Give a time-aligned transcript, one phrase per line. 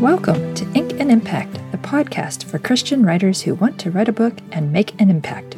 [0.00, 4.12] Welcome to Ink and Impact, the podcast for Christian writers who want to write a
[4.12, 5.56] book and make an impact.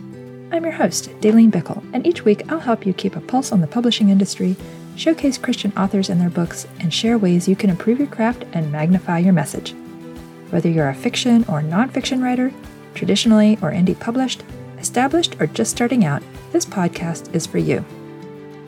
[0.51, 3.61] I'm your host, Dalene Bickel, and each week I'll help you keep a pulse on
[3.61, 4.57] the publishing industry,
[4.97, 8.73] showcase Christian authors and their books, and share ways you can improve your craft and
[8.73, 9.77] magnify your message.
[10.51, 12.53] Whether you're a fiction or nonfiction writer,
[12.95, 14.43] traditionally or indie published,
[14.81, 16.21] established or just starting out,
[16.51, 17.85] this podcast is for you.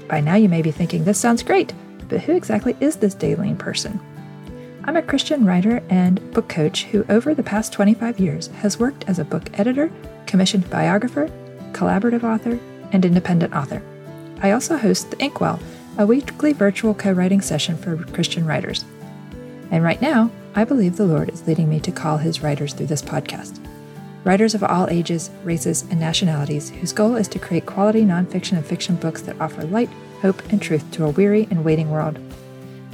[0.06, 1.74] By now you may be thinking, this sounds great,
[2.08, 3.98] but who exactly is this Daleen person?
[4.86, 9.04] I'm a Christian writer and book coach who, over the past 25 years, has worked
[9.08, 9.90] as a book editor,
[10.26, 11.30] commissioned biographer,
[11.72, 12.58] collaborative author,
[12.92, 13.82] and independent author.
[14.42, 15.58] I also host The Inkwell,
[15.96, 18.84] a weekly virtual co writing session for Christian writers.
[19.70, 22.88] And right now, I believe the Lord is leading me to call his writers through
[22.88, 23.58] this podcast.
[24.22, 28.66] Writers of all ages, races, and nationalities whose goal is to create quality nonfiction and
[28.66, 29.88] fiction books that offer light,
[30.20, 32.18] hope, and truth to a weary and waiting world.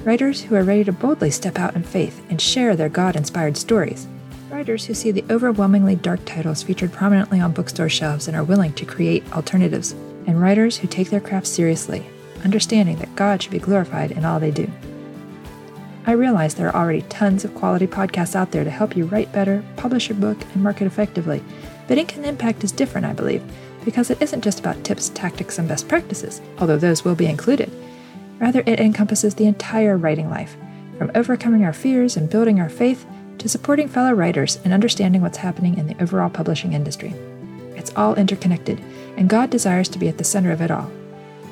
[0.05, 3.59] Writers who are ready to boldly step out in faith and share their God inspired
[3.59, 4.07] stories.
[4.49, 8.73] Writers who see the overwhelmingly dark titles featured prominently on bookstore shelves and are willing
[8.75, 9.93] to create alternatives.
[10.27, 12.07] And writers who take their craft seriously,
[12.45, 14.71] understanding that God should be glorified in all they do.
[16.07, 19.33] I realize there are already tons of quality podcasts out there to help you write
[19.33, 21.45] better, publish your book, and market effectively.
[21.89, 23.43] But Ink and Impact is different, I believe,
[23.85, 27.71] because it isn't just about tips, tactics, and best practices, although those will be included.
[28.41, 30.57] Rather, it encompasses the entire writing life,
[30.99, 33.07] from overcoming our fears and building our faith
[33.39, 37.15] to supporting fellow writers and understanding what's happening in the overall publishing industry.
[37.77, 38.83] It's all interconnected,
[39.17, 40.91] and God desires to be at the center of it all.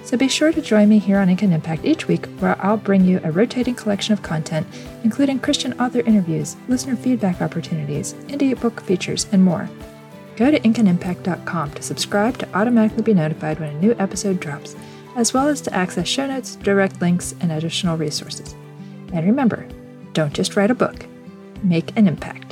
[0.04, 2.78] So be sure to join me here on Ink and Impact each week, where I'll
[2.78, 4.66] bring you a rotating collection of content,
[5.04, 9.68] including Christian author interviews, listener feedback opportunities, indie book features, and more.
[10.36, 14.76] Go to inkandimpact.com to subscribe to automatically be notified when a new episode drops
[15.18, 18.54] as well as to access show notes, direct links, and additional resources.
[19.12, 19.66] And remember,
[20.12, 21.06] don't just write a book,
[21.64, 22.47] make an impact.